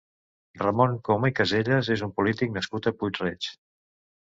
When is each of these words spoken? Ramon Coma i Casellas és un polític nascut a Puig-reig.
Ramon 0.61 0.95
Coma 1.09 1.31
i 1.33 1.35
Casellas 1.41 1.91
és 1.97 2.03
un 2.09 2.15
polític 2.17 2.57
nascut 2.59 2.91
a 2.93 2.97
Puig-reig. 3.03 3.53